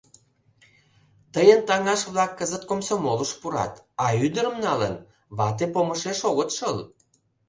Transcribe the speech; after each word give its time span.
Тыйын 1.33 1.61
таҥаш-влак 1.67 2.31
кызыт 2.39 2.63
комсомолыш 2.69 3.31
пурат, 3.39 3.73
а 4.03 4.05
ӱдырым 4.25 4.55
налын, 4.65 4.95
вате 5.37 5.65
помышеш 5.73 6.19
огыт 6.29 6.49
шыл. 6.57 6.77